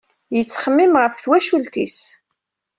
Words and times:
Yettxemmim 0.35 0.93
ɣef 1.01 1.13
twacult-is. 1.17 1.99